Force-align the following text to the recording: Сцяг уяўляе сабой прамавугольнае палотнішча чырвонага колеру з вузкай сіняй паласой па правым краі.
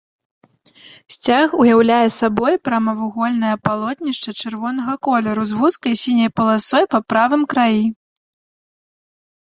Сцяг 1.15 1.49
уяўляе 1.65 2.07
сабой 2.15 2.53
прамавугольнае 2.69 3.53
палотнішча 3.67 4.31
чырвонага 4.41 4.93
колеру 5.09 5.43
з 5.51 5.61
вузкай 5.61 5.93
сіняй 6.05 6.29
паласой 6.41 6.83
па 6.95 6.99
правым 7.15 7.41
краі. 7.53 7.85